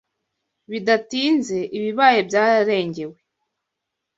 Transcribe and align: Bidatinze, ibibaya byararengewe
Bidatinze, 0.69 1.59
ibibaya 1.77 2.21
byararengewe 2.29 3.17